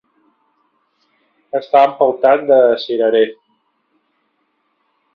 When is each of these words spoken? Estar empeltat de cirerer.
Estar 1.59 1.83
empeltat 1.89 2.49
de 2.51 2.59
cirerer. 2.87 3.25